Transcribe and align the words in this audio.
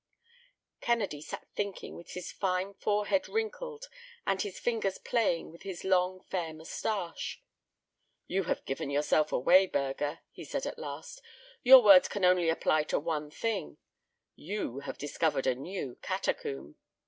Kennedy 0.79 1.21
sat 1.21 1.45
thinking 1.55 1.95
with 1.95 2.13
his 2.13 2.31
fine 2.31 2.73
forehead 2.73 3.29
wrinkled 3.29 3.87
and 4.25 4.41
his 4.41 4.57
fingers 4.59 4.97
playing 4.97 5.51
with 5.51 5.61
his 5.61 5.83
long, 5.83 6.23
fair 6.23 6.55
moustache. 6.55 7.39
"You 8.25 8.45
have 8.45 8.65
given 8.65 8.89
yourself 8.89 9.31
away, 9.31 9.67
Burger!" 9.67 10.21
said 10.43 10.63
he 10.63 10.69
at 10.69 10.79
last. 10.79 11.21
"Your 11.61 11.83
words 11.83 12.07
can 12.07 12.25
only 12.25 12.49
apply 12.49 12.81
to 12.85 12.97
one 12.99 13.29
thing. 13.29 13.77
You 14.35 14.79
have 14.79 14.97
discovered 14.97 15.45
a 15.45 15.53
new 15.53 15.97
catacomb." 16.01 16.77